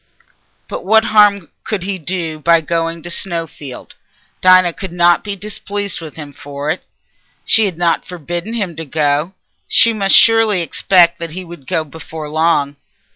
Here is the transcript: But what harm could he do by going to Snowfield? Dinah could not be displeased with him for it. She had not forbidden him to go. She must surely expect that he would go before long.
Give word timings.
But 0.67 0.83
what 0.83 1.05
harm 1.13 1.51
could 1.63 1.83
he 1.83 1.99
do 1.99 2.39
by 2.39 2.59
going 2.61 3.03
to 3.03 3.11
Snowfield? 3.11 3.93
Dinah 4.41 4.73
could 4.73 4.91
not 4.91 5.23
be 5.23 5.35
displeased 5.35 6.01
with 6.01 6.15
him 6.15 6.33
for 6.33 6.71
it. 6.71 6.83
She 7.45 7.65
had 7.65 7.77
not 7.77 8.03
forbidden 8.07 8.53
him 8.53 8.75
to 8.77 8.85
go. 8.85 9.33
She 9.67 9.93
must 9.93 10.15
surely 10.15 10.63
expect 10.63 11.19
that 11.19 11.33
he 11.33 11.43
would 11.43 11.67
go 11.67 11.83
before 11.83 12.29
long. 12.31 12.77